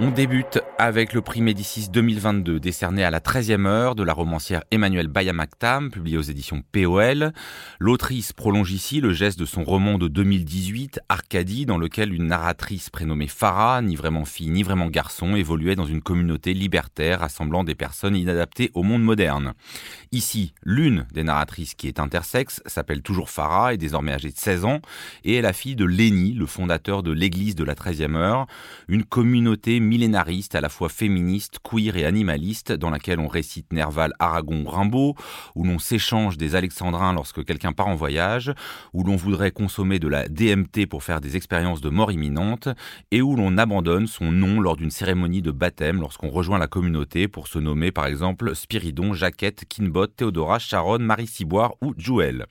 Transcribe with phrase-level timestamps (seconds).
[0.00, 4.64] On débute avec le prix Médicis 2022 décerné à la 13e heure de la romancière
[4.72, 7.32] Emmanuelle Bayamaktam, publié aux éditions POL.
[7.78, 12.90] L'autrice prolonge ici le geste de son roman de 2018, Arcadie, dans lequel une narratrice
[12.90, 17.76] prénommée Farah, ni vraiment fille ni vraiment garçon, évoluait dans une communauté libertaire rassemblant des
[17.76, 19.54] personnes inadaptées au monde moderne.
[20.10, 24.64] Ici, l'une des narratrices qui est intersexe s'appelle toujours Farah, est désormais âgée de 16
[24.64, 24.80] ans,
[25.22, 28.48] et est la fille de Léni, le fondateur de l'église de la 13e heure,
[28.88, 34.12] une communauté millénariste, à la fois féministe, queer et animaliste, dans laquelle on récite Nerval,
[34.18, 35.14] Aragon, Rimbaud,
[35.54, 38.52] où l'on s'échange des alexandrins lorsque quelqu'un part en voyage,
[38.92, 42.68] où l'on voudrait consommer de la DMT pour faire des expériences de mort imminente,
[43.10, 47.28] et où l'on abandonne son nom lors d'une cérémonie de baptême lorsqu'on rejoint la communauté
[47.28, 52.46] pour se nommer par exemple Spiridon, Jaquette, Kinbot, Théodora, Sharon, Marie Ciboire ou Jouel.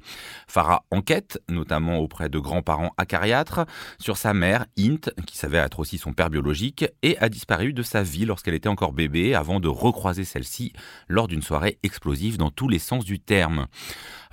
[0.47, 3.65] Farah enquête, notamment auprès de grands-parents acariâtres,
[3.97, 7.83] sur sa mère, Int, qui s'avère être aussi son père biologique, et a disparu de
[7.83, 10.73] sa vie lorsqu'elle était encore bébé avant de recroiser celle-ci
[11.07, 13.67] lors d'une soirée explosive dans tous les sens du terme.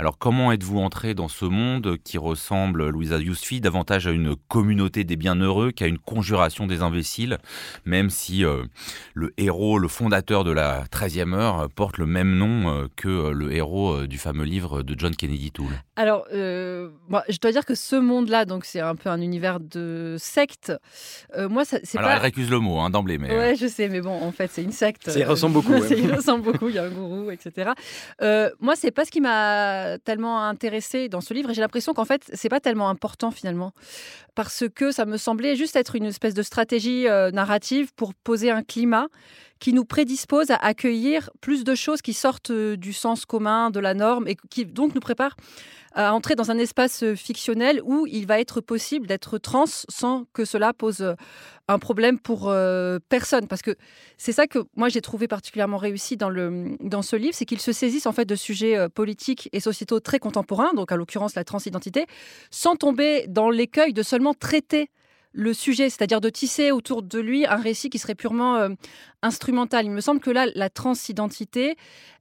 [0.01, 5.05] Alors comment êtes-vous entré dans ce monde qui ressemble, Louisa Yousfi, davantage à une communauté
[5.05, 7.37] des bienheureux qu'à une conjuration des imbéciles,
[7.85, 8.65] même si euh,
[9.13, 13.33] le héros, le fondateur de la 13e heure, porte le même nom euh, que euh,
[13.33, 15.83] le héros du fameux livre de John Kennedy Toole?
[15.97, 20.73] Alors, je dois dire que ce monde-là, donc c'est un peu un univers de secte.
[21.37, 22.17] moi, c'est Alors, pas...
[22.17, 23.35] elle récuse le mot hein, d'emblée, mais...
[23.35, 25.11] Ouais, je sais, mais bon, en fait, c'est une secte.
[25.11, 25.79] Ça y ressemble beaucoup.
[25.89, 27.71] ça y ressemble beaucoup, il y a un gourou, etc.
[28.61, 32.05] moi, c'est pas ce qui m'a tellement intéressée dans ce livre et j'ai l'impression qu'en
[32.05, 33.73] fait, c'est pas tellement important finalement.
[34.35, 38.51] Parce que ça me semblait juste être une espèce de stratégie euh, narrative pour poser
[38.51, 39.09] un climat
[39.61, 43.79] qui nous prédispose à accueillir plus de choses qui sortent euh, du sens commun, de
[43.79, 45.37] la norme et qui donc nous prépare
[45.93, 50.25] à entrer dans un espace euh, fictionnel où il va être possible d'être trans sans
[50.33, 51.15] que cela pose euh,
[51.69, 52.53] un problème pour
[53.09, 53.47] personne.
[53.47, 53.77] Parce que
[54.19, 57.61] c'est ça que moi j'ai trouvé particulièrement réussi dans, le, dans ce livre, c'est qu'il
[57.61, 61.45] se saisisse en fait de sujets politiques et sociétaux très contemporains, donc à l'occurrence la
[61.45, 62.07] transidentité,
[62.51, 64.91] sans tomber dans l'écueil de seulement traiter
[65.33, 68.69] le sujet, c'est-à-dire de tisser autour de lui un récit qui serait purement
[69.23, 69.85] instrumental.
[69.85, 71.77] Il me semble que là, la transidentité,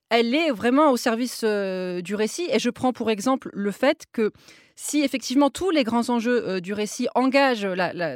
[0.10, 2.48] elle est vraiment au service euh, du récit.
[2.52, 4.32] Et je prends pour exemple le fait que
[4.76, 7.68] si effectivement tous les grands enjeux euh, du récit engagent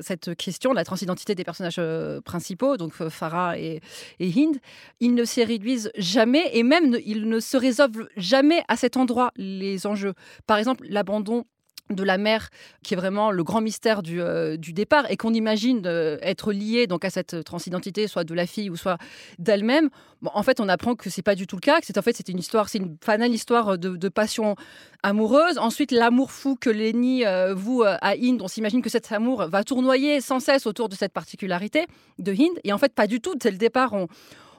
[0.01, 3.81] cette question, la transidentité des personnages euh, principaux, donc Farah et,
[4.19, 4.57] Hind,
[4.99, 9.31] ils ne s'y réduisent jamais et même ils ne se résolvent jamais à cet endroit,
[9.35, 10.13] les enjeux.
[10.47, 11.45] Par exemple, l'abandon
[11.89, 12.49] de la mère,
[12.83, 16.88] qui est vraiment le grand mystère du, euh, départ, et qu'on imagine euh, être lié
[16.88, 18.97] donc à cette transidentité, soit de la fille ou soit
[19.38, 19.89] d'elle-même.
[20.23, 22.16] en fait, on apprend que c'est pas du tout le cas, que c'est en fait
[22.16, 24.55] c'est une histoire, c'est une banale histoire de, passion
[25.01, 25.57] amoureuse.
[25.57, 29.63] Ensuite, l'amour fou que Lenny euh, voue à Hind, on s'imagine que cet amour va
[29.63, 31.85] tournoyer sans cesse autour de cette particularité
[32.19, 33.35] de Hind, et en fait pas du tout.
[33.35, 34.07] Dès le départ, on,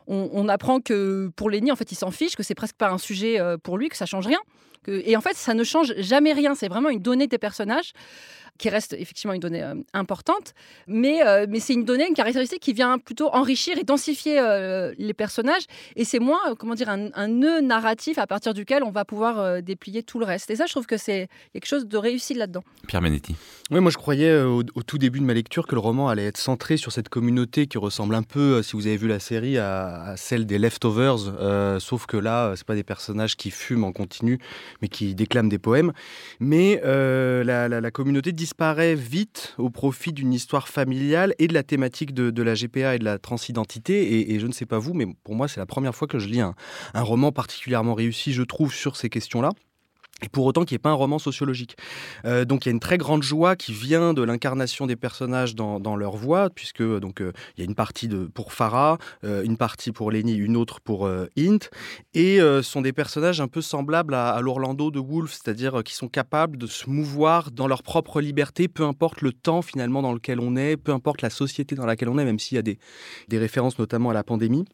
[0.07, 2.99] on, apprend que pour Lenny, en fait, il s'en fiche, que c'est presque pas un
[2.99, 4.41] sujet pour lui, que ça change rien.
[4.87, 6.55] Et en fait, ça ne change jamais rien.
[6.55, 7.93] C'est vraiment une donnée des personnages
[8.59, 10.55] qui reste effectivement une donnée euh, importante,
[10.87, 14.95] mais, euh, mais c'est une donnée, une caractéristique qui vient plutôt enrichir et densifier euh,
[14.97, 15.65] les personnages,
[15.97, 20.03] et c'est moins, comment dire, un, nœud narratif à partir duquel on va pouvoir déplier
[20.03, 20.51] tout le reste.
[20.51, 22.63] Et ça, je trouve que c'est quelque chose de réussi là-dedans.
[22.87, 23.35] Pierre Benetti.
[23.71, 26.37] Oui, moi je croyais au, tout début de ma lecture que le roman allait être
[26.37, 30.15] centré sur cette communauté qui ressemble un peu, si vous avez vu la série, à,
[30.17, 34.39] celle des Leftovers, sauf que là, c'est pas des personnages qui fument en continu,
[34.83, 35.93] mais qui déclament des poèmes.
[36.41, 41.63] Mais la, la, la, communauté disparaît vite au profit d'une histoire familiale et de la
[41.63, 44.31] thématique de, la GPA et de la transidentité.
[44.35, 46.29] Et, je ne sais pas vous, mais pour moi, c'est la première fois que je
[46.29, 46.55] lis un
[46.95, 49.51] roman particulièrement réussi, je trouve, sur ces questions-là
[50.23, 51.77] et pour autant qui n'est pas un roman sociologique.
[52.25, 55.55] Euh, donc il y a une très grande joie qui vient de l'incarnation des personnages
[55.55, 59.57] dans, leur voix, puisque euh, donc euh, il y a une partie pour Farah, une
[59.57, 61.09] partie pour Lenny, une autre pour
[61.39, 61.59] Int,
[62.15, 66.59] et sont des personnages un peu semblables à, l'Orlando de Woolf, c'est-à-dire qui sont capables
[66.59, 70.57] de se mouvoir dans leur propre liberté, peu importe le temps finalement dans lequel on
[70.57, 72.79] est, peu importe la société dans laquelle on est, même s'il y a des,
[73.29, 74.65] des références notamment à la pandémie.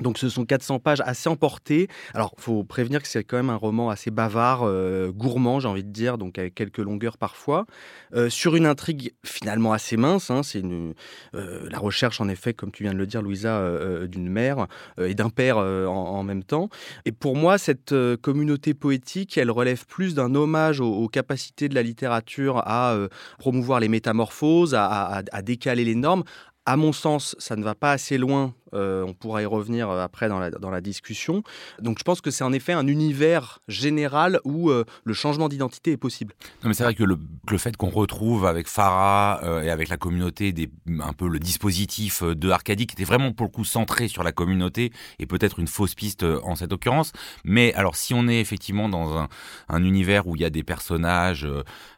[0.00, 1.88] Donc ce sont 400 pages assez emportées.
[2.14, 5.84] Alors faut prévenir que c'est quand même un roman assez bavard, euh, gourmand j'ai envie
[5.84, 7.66] de dire, donc avec quelques longueurs parfois,
[8.14, 10.30] euh, sur une intrigue finalement assez mince.
[10.30, 10.42] Hein.
[10.42, 13.60] c'est euh, la recherche en effet, comme tu viens de le dire Louisa,
[14.06, 14.66] d'une mère
[15.00, 16.68] et d'un père en, même temps.
[17.04, 21.82] Et pour moi cette communauté poétique, elle relève plus d'un hommage aux, capacités de la
[21.82, 22.96] littérature à
[23.38, 26.24] promouvoir les métamorphoses, à décaler les normes,
[26.66, 30.38] à mon sens, ça ne va pas assez loin on pourra y revenir après dans
[30.38, 31.42] la, dans la discussion.
[31.80, 35.96] Donc je pense que c'est en effet un univers général où le changement d'identité est
[35.96, 36.34] possible.
[36.62, 37.18] Non, mais c'est vrai que le,
[37.50, 40.70] le fait qu'on retrouve avec Farah et avec la communauté des,
[41.00, 44.32] un peu le dispositif de Arcadie qui était vraiment pour le coup centré sur la
[44.32, 47.12] communauté et peut-être une fausse piste en cette occurrence.
[47.44, 49.28] Mais alors si on est effectivement dans un,
[49.68, 51.48] un univers où il y a des personnages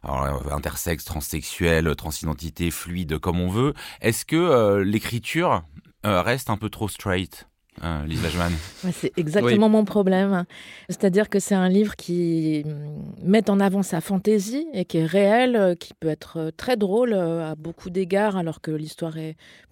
[0.03, 5.63] intersexes, transsexuels, transidentités, fluides, comme on veut, est-ce que l'écriture
[6.03, 7.47] reste un peu trop straight
[7.83, 8.29] euh, Lisa
[8.91, 10.45] c'est exactement mon problème.
[10.89, 15.05] C'est-à-dire que c'est un livre qui mm, met en avant sa fantaisie et qui est
[15.05, 19.15] réel, euh, qui peut être euh, très drôle à beaucoup d'égards, alors que l'histoire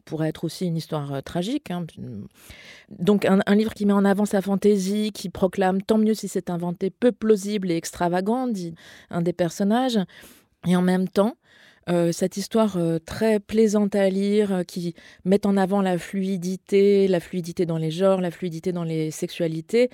[0.06, 1.70] pourrait être aussi une histoire tragique.
[1.70, 1.86] Hein.
[2.90, 6.28] Donc un, un, livre qui met en avant sa fantaisie, qui proclame tant mieux si
[6.28, 8.74] c'est inventé, peu plausible et extravagant, dit
[9.12, 10.00] un des personnages,
[10.66, 11.36] et en même temps
[11.90, 14.94] euh, cette histoire euh, très plaisante à lire, euh, qui
[15.26, 19.90] met en avant la fluidité, la fluidité dans les genres, la fluidité dans les sexualités,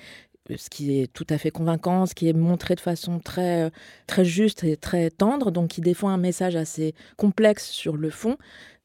[0.54, 3.70] ce qui est tout à fait convaincant, ce qui est montré de façon très,
[4.06, 8.36] très juste et très tendre, donc qui défend un message assez complexe sur le fond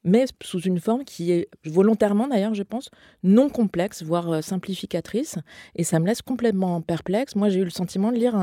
[0.04, 2.90] mais sous une forme qui est volontairement d'ailleurs, je pense,
[3.22, 5.38] non complexe, voire euh, simplificatrice.
[5.76, 7.34] Et ça me laisse complètement perplexe.
[7.34, 8.36] Moi, j'ai eu le sentiment de lire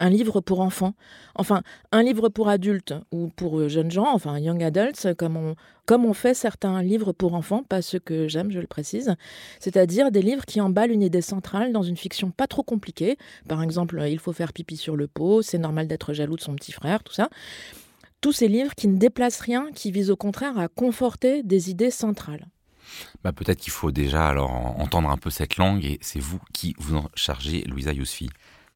[0.00, 0.94] un, livre pour enfants.
[1.36, 1.62] Enfin,
[1.92, 5.54] un livre pour adultes ou pour euh, jeunes gens, enfin young adults, comme on,
[5.86, 9.14] comme on fait certains livres pour enfants, pas ceux que j'aime, je le précise.
[9.60, 13.16] C'est-à-dire des livres qui emballent une idée centrale dans une fiction pas trop compliquée.
[13.48, 16.56] Par exemple, il faut faire pipi sur le pot, c'est normal d'être jaloux de son
[16.56, 17.30] petit frère, tout ça
[18.26, 21.92] tous ces livres qui ne déplacent rien, qui visent au contraire à conforter des idées
[21.92, 22.48] centrales.
[23.22, 26.74] Bah peut-être qu'il faut déjà alors entendre un peu cette langue et c'est vous qui
[26.76, 28.28] vous en chargez, Louisa Yousfi.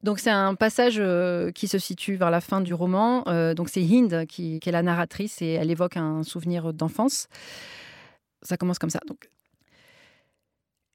[0.03, 3.27] Donc c'est un passage euh, qui se situe vers la fin du roman.
[3.27, 7.27] Euh, donc c'est Hind qui, qui, est la narratrice et elle évoque un souvenir d'enfance.
[8.43, 9.01] Ça commence comme ça.
[9.05, 9.29] Donc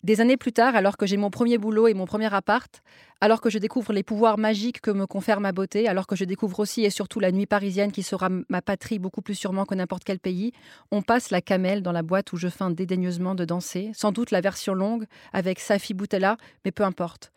[0.06, 2.80] des années plus tard, alors que j'ai mon premier boulot et mon premier appart,
[3.20, 6.24] alors que je découvre les pouvoirs magiques que me confère ma beauté, alors que je
[6.24, 9.74] découvre aussi et surtout la nuit parisienne qui sera ma patrie beaucoup plus sûrement que
[9.74, 10.52] n'importe quel pays,
[10.92, 14.30] on passe la camelle dans la boîte où je feins dédaigneusement de danser, sans doute
[14.30, 17.32] la version longue avec Safi Boutella, mais peu importe.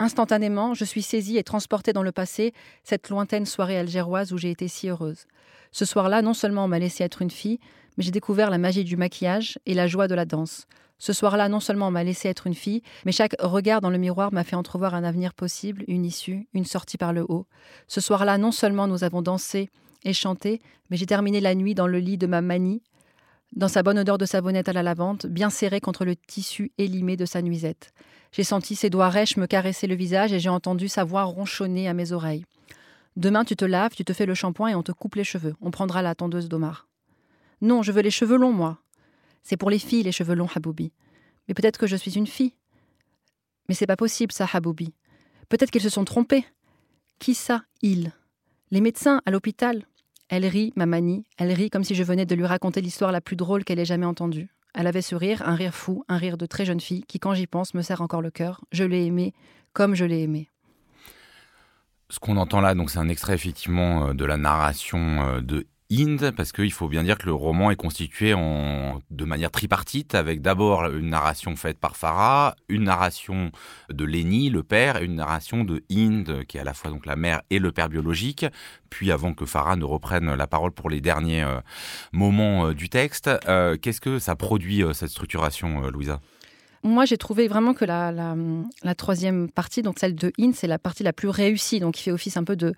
[0.00, 4.50] Instantanément, je suis saisie et transportée dans le passé, cette lointaine soirée algéroise où j'ai
[4.50, 5.26] été si heureuse.
[5.70, 7.60] Ce soir-là, non seulement on m'a laissé être une fille,
[7.96, 10.66] mais j'ai découvert la magie du maquillage et la joie de la danse.
[10.98, 13.98] Ce soir-là, non seulement on m'a laissé être une fille, mais chaque regard dans le
[13.98, 17.46] miroir m'a fait entrevoir un avenir possible, une issue, une sortie par le haut.
[17.86, 19.70] Ce soir-là, non seulement nous avons dansé
[20.04, 20.60] et chanté,
[20.90, 22.82] mais j'ai terminé la nuit dans le lit de ma manie,
[23.54, 27.16] dans sa bonne odeur de savonnette à la lavande, bien serrée contre le tissu élimé
[27.16, 27.92] de sa nuisette.
[28.32, 31.88] J'ai senti ses doigts rêches me caresser le visage et j'ai entendu sa voix ronchonner
[31.88, 32.44] à mes oreilles.
[33.16, 35.54] Demain, tu te laves, tu te fais le shampoing et on te coupe les cheveux.
[35.60, 36.88] On prendra la tondeuse d'Omar.
[37.60, 38.78] Non, je veux les cheveux longs, moi.
[39.42, 40.92] C'est pour les filles, les cheveux longs, Haboubi.
[41.46, 42.54] Mais peut-être que je suis une fille.
[43.68, 44.94] Mais c'est pas possible, ça, Haboubi.
[45.48, 46.44] Peut-être qu'ils se sont trompés.
[47.18, 48.12] Qui ça, ils?
[48.70, 49.86] Les médecins, à l'hôpital?
[50.28, 51.24] Elle rit, ma manie.
[51.38, 53.84] Elle rit comme si je venais de lui raconter l'histoire la plus drôle qu'elle ait
[53.86, 54.48] jamais entendue.
[54.74, 57.34] Elle avait ce rire, un rire fou, un rire de très jeune fille, qui, quand
[57.34, 58.62] j'y pense, me serre encore le cœur.
[58.70, 59.32] Je l'ai aimé
[59.72, 60.50] comme je l'ai aimé.
[62.10, 65.66] Ce qu'on entend là, donc c'est un extrait effectivement euh, de la narration euh, de
[65.90, 70.14] Inde, parce qu'il faut bien dire que le roman est constitué en, de manière tripartite,
[70.14, 73.50] avec d'abord une narration faite par Farah, une narration
[73.88, 77.06] de Lenny, le père, et une narration de Inde, qui est à la fois donc
[77.06, 78.44] la mère et le père biologique.
[78.90, 81.60] Puis avant que Farah ne reprenne la parole pour les derniers euh,
[82.12, 86.20] moments euh, du texte, euh, qu'est-ce que ça produit cette structuration, Louisa?
[86.82, 91.02] Moi, j'ai trouvé vraiment que la, troisième partie, donc celle de In, c'est la partie
[91.02, 92.74] la plus réussie, donc qui fait office un peu de,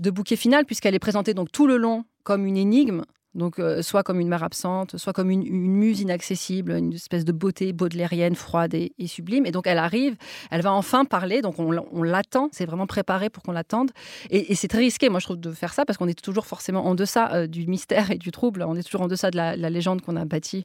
[0.00, 3.02] de bouquet final, puisqu'elle est présentée donc tout le long comme une énigme,
[3.36, 7.32] donc, euh, soit comme une mère absente, soit comme une, muse inaccessible, une espèce de
[7.32, 9.44] beauté baudelairienne, froide et, sublime.
[9.44, 10.16] Et donc, elle arrive,
[10.50, 13.90] elle va enfin parler, donc on, l'attend, c'est vraiment préparé pour qu'on l'attende.
[14.30, 16.86] Et, c'est très risqué, moi, je trouve, de faire ça, parce qu'on est toujours forcément
[16.86, 19.54] en deçà euh, du mystère et du trouble, on est toujours en deçà de la,
[19.54, 20.64] la légende qu'on a bâtie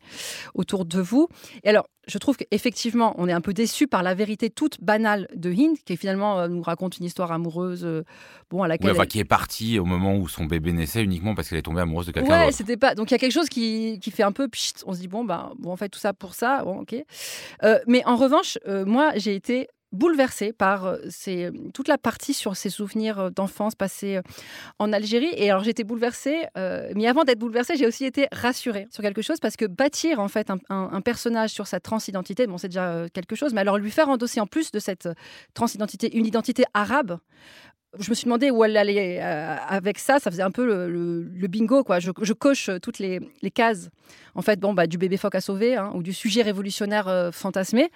[0.54, 1.28] autour de vous.
[1.64, 5.28] Et alors, je trouve qu'effectivement, on est un peu déçu par la vérité toute banale
[5.36, 7.88] de Hind, qui finalement euh, nous raconte une histoire amoureuse,
[8.50, 9.08] bon, à laquelle.
[9.08, 12.08] qui est partie au moment où son bébé naissait uniquement parce qu'elle est tombée amoureuse
[12.08, 12.96] de quelqu'un d'autre pas.
[12.96, 14.50] Donc il y a quelque chose qui, qui fait un peu.
[14.86, 16.64] on se dit bon bah bon, on fait tout ça pour ça.
[16.64, 16.96] Bon, ok.
[17.64, 22.34] Euh, mais en revanche, euh, moi j'ai été bouleversée par euh, ces, toute la partie
[22.34, 24.20] sur ses souvenirs d'enfance passés
[24.80, 25.30] en Algérie.
[25.36, 26.44] Et alors j'étais bouleversée,
[26.96, 30.28] mais avant d'être bouleversée, j'ai aussi été rassurée sur quelque chose parce que bâtir en
[30.28, 33.92] fait un, un personnage sur sa transidentité, bon c'est déjà quelque chose, mais alors lui
[33.92, 35.10] faire endosser en plus de cette
[35.54, 37.20] transidentité une identité arabe,
[38.00, 40.20] je me suis demandé où elle allait euh, avec ça.
[40.20, 42.00] Ça faisait un peu le, bingo, quoi.
[42.00, 43.20] Je, coche toutes les,
[43.54, 43.90] cases,
[44.34, 47.32] en fait, bon, bah, du bébé phoque à sauver hein, ou du sujet révolutionnaire euh,
[47.32, 47.92] fantasmé.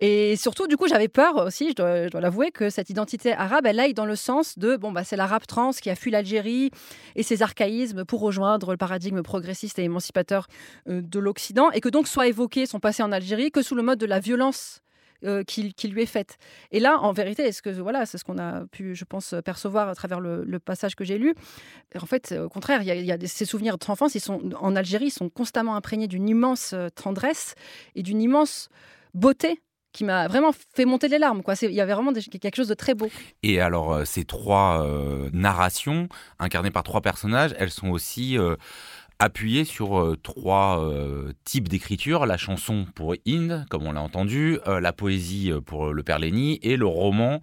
[0.00, 3.78] Et surtout, du coup, j'avais peur aussi, je dois, l'avouer, que cette identité arabe, elle
[3.78, 6.70] aille dans le sens de, bon, bah, c'est l'arabe trans qui a fui l'Algérie
[7.14, 10.48] et ses archaïsmes pour rejoindre le paradigme progressiste et émancipateur
[10.88, 13.82] euh, de l'Occident, et que donc soit évoqué son passé en Algérie que sous le
[13.82, 14.82] mode de la violence
[15.24, 16.38] euh, qui, lui est faite.
[16.70, 19.88] Et là, en vérité, est-ce que voilà, c'est ce qu'on a pu, je pense, percevoir
[19.88, 21.34] à travers le, passage que j'ai lu.
[22.00, 25.28] En fait, au contraire, il y a, ces souvenirs d'enfance, ils sont en Algérie, sont
[25.28, 27.54] constamment imprégnés d'une immense euh, tendresse
[27.94, 28.68] et d'une immense
[29.14, 29.60] beauté
[29.92, 31.42] qui m'a vraiment fait monter les larmes.
[31.62, 33.08] Il y avait vraiment quelque chose de très beau.
[33.42, 34.86] Et alors, euh, ces trois
[35.32, 36.08] narrations,
[36.38, 38.38] incarnées par trois personnages, elles sont aussi
[39.20, 44.58] appuyé sur euh, trois euh, types d'écriture la chanson pour Inde, comme on l'a entendu,
[44.66, 47.40] euh, la poésie pour le père Léni et le roman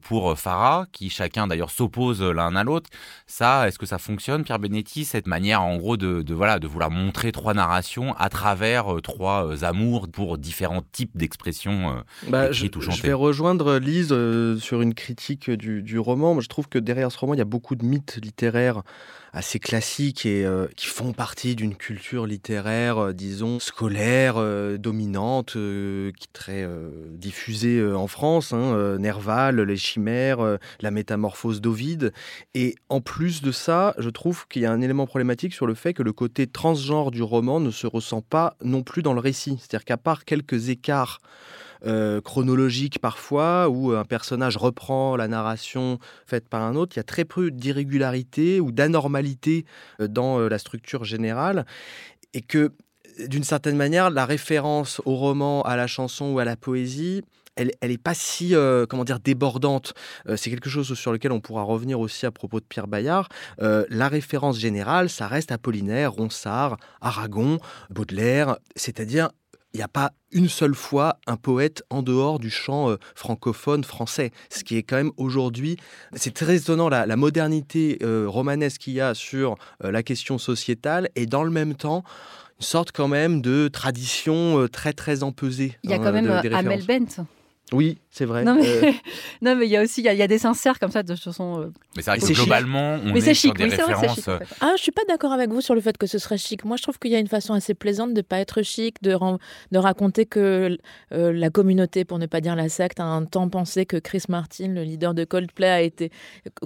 [0.00, 2.88] pour Farah, qui chacun d'ailleurs s'oppose l'un à l'autre.
[3.26, 6.90] Ça, est-ce que ça fonctionne, Pierre Benetti, cette manière en gros de, voilà, de vouloir
[6.90, 13.12] montrer trois narrations à travers trois amours pour différents types d'expressions bah, je, Je vais
[13.12, 14.14] rejoindre Lise
[14.58, 16.40] sur une critique du, du roman.
[16.40, 18.82] je trouve que derrière ce roman, il y a beaucoup de mythes littéraires
[19.32, 25.52] assez classiques et euh, qui font partie d'une culture littéraire, euh, disons, scolaire, euh, dominante,
[25.52, 26.68] qui est très
[27.10, 28.52] diffusée en France.
[28.52, 32.12] Hein, Nerval, les chimères, la métamorphose d'Ovide.
[32.54, 35.74] Et en plus de ça, je trouve qu'il y a un élément problématique sur le
[35.74, 39.20] fait que le côté transgenre du roman ne se ressent pas non plus dans le
[39.20, 39.56] récit.
[39.58, 41.20] C'est-à-dire qu'à part quelques écarts
[41.84, 46.96] euh, chronologique parfois, où un personnage reprend la narration faite par un autre.
[46.96, 49.64] Il y a très peu d'irrégularité ou d'anormalité
[50.00, 51.66] euh, dans euh, la structure générale.
[52.34, 52.72] Et que,
[53.26, 57.22] d'une certaine manière, la référence au roman, à la chanson ou à la poésie,
[57.56, 58.54] elle n'est pas si
[58.88, 59.92] comment dire débordante.
[60.36, 63.28] c'est quelque chose sur lequel on pourra revenir aussi à propos de Pierre Bayard.
[63.58, 67.58] la référence générale, ça reste Apollinaire, Ronsard, Aragon,
[67.90, 69.28] Baudelaire, c'est-à-dire
[69.74, 73.84] il n'y a pas une seule fois un poète en dehors du champ euh, francophone
[73.84, 74.30] français.
[74.50, 75.76] Ce qui est quand même aujourd'hui,
[76.14, 81.08] c'est très étonnant la, modernité euh, romanesque qu'il y a sur euh, la question sociétale
[81.16, 82.04] et dans le même temps
[82.58, 85.76] une sorte quand même de tradition très très empesée.
[85.82, 87.24] Il y a quand même Amel Bent.
[87.72, 88.44] Oui, c'est vrai.
[88.44, 88.92] Non, mais euh,
[89.42, 91.60] non, mais il y a aussi il y, a des sincères comme ça de chansons.
[91.60, 93.48] Euh, mais c'est vrai que globalement, on mais est, chic.
[93.48, 94.16] Sur des références.
[94.16, 94.24] Chic,
[94.60, 96.64] ah, je suis pas d'accord avec vous sur le fait que ce serait chic.
[96.64, 99.16] Moi, je trouve qu'il y a une façon assez plaisante de pas être chic, de,
[99.70, 100.76] de raconter que
[101.12, 104.24] euh, la communauté, pour ne pas dire la secte, a un temps pensé que Chris
[104.28, 106.10] Martin, le leader de Coldplay, a été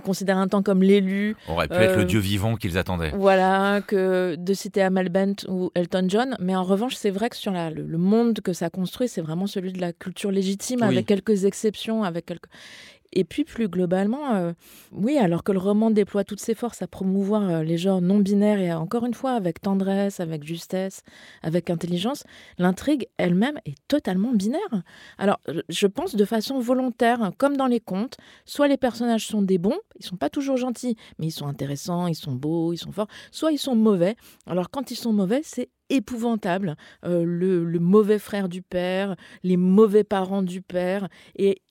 [0.04, 1.36] considéré un temps comme l'élu.
[1.48, 3.12] Aurait pu être le dieu vivant qu'ils attendaient.
[3.14, 6.36] Voilà, que de citer Amal Bent ou Elton John.
[6.40, 9.46] Mais en revanche, c'est vrai que sur la, le, monde que ça construit, c'est vraiment
[9.46, 12.48] celui de la culture légitime, avec quelques exceptions avec quelques...
[13.18, 14.52] Et puis plus globalement, euh,
[14.92, 18.18] oui, alors que le roman déploie toutes ses forces à promouvoir euh, les genres non
[18.18, 21.00] binaires et encore une fois avec tendresse, avec justesse,
[21.42, 22.24] avec intelligence,
[22.58, 24.82] l'intrigue elle-même est totalement binaire.
[25.16, 29.56] Alors je pense de façon volontaire, comme dans les contes, soit les personnages sont des
[29.56, 32.92] bons, ils sont pas toujours gentils, mais ils sont intéressants, ils sont beaux, ils sont
[32.92, 34.16] forts, soit ils sont mauvais.
[34.46, 36.76] Alors quand ils sont mauvais, c'est épouvantable.
[37.06, 41.08] Euh, le, le, mauvais frère du père, les mauvais parents du père.
[41.36, 41.62] Et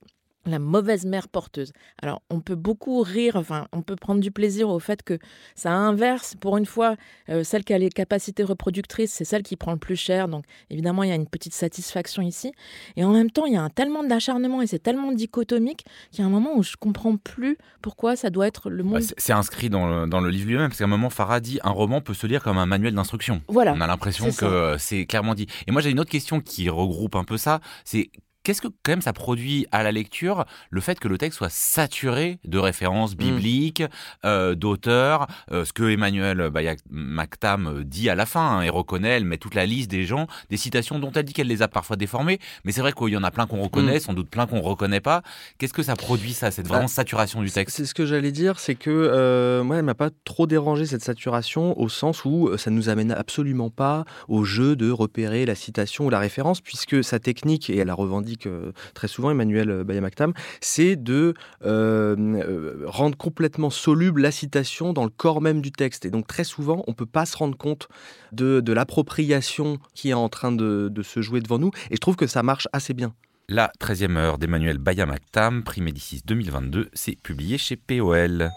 [0.45, 1.71] la mauvaise mère porteuse.
[2.01, 5.17] Alors, on peut beaucoup rire, enfin, on peut prendre du plaisir au fait que
[5.55, 6.35] ça inverse.
[6.39, 6.95] Pour une fois,
[7.29, 10.27] euh, celle qui a les capacités reproductrices, c'est celle qui prend le plus cher.
[10.27, 12.51] Donc, évidemment, il y a une petite satisfaction ici.
[12.95, 16.19] Et en même temps, il y a un tellement d'acharnement et c'est tellement dichotomique qu'il
[16.19, 19.03] y a un moment où je comprends plus pourquoi ça doit être le bah, monde.
[19.17, 22.13] c'est inscrit dans le, livre lui-même, parce qu'à un moment, Farah dit un roman peut
[22.13, 23.41] se lire comme un manuel d'instruction.
[23.47, 23.73] Voilà.
[23.73, 25.47] On a l'impression que c'est clairement dit.
[25.67, 27.59] Et moi, j'ai une autre question qui regroupe un peu ça.
[27.83, 28.09] C'est
[28.45, 31.49] Qu'est-ce que quand même ça produit à la lecture le fait que le texte soit
[31.49, 33.17] saturé de références mm.
[33.17, 33.83] bibliques,
[34.23, 36.51] euh, d'auteurs, euh, ce que Emmanuel
[36.91, 40.03] Mactam euh, dit à la fin, hein, et reconnaît, elle met toute la liste des
[40.03, 43.09] gens, des citations dont elle dit qu'elle les a parfois déformées, mais c'est vrai qu'il
[43.09, 44.01] y en a plein qu'on reconnaît, mm.
[44.01, 45.23] sans doute plein qu'on reconnaît pas.
[45.57, 47.77] Qu'est-ce que ça produit ça, cette vraiment bah, saturation du texte?
[47.77, 51.79] C'est ce que j'allais dire, c'est que moi, elle m'a pas trop dérangé cette saturation
[51.79, 56.09] au sens où ça nous amène absolument pas au jeu de repérer la citation ou
[56.11, 57.95] la référence, puisque sa technique, et elle a
[58.43, 61.33] revendiqué très souvent, Emmanuel euh, Bayamaktam, c'est de
[61.65, 66.05] euh, euh, rendre complètement soluble la citation dans le corps même du texte.
[66.05, 67.87] Et donc très souvent, on ne peut pas se rendre compte
[68.31, 71.71] de, l'appropriation qui est en train de, se jouer devant nous.
[71.91, 73.13] Et je trouve que ça marche assez bien.
[73.47, 78.49] La 13e heure d'Emmanuel Bayamaktam, prix Médicis 2022, c'est publié chez POL.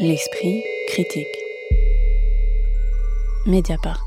[0.00, 1.26] L'esprit critique.
[3.46, 4.05] Mediapart.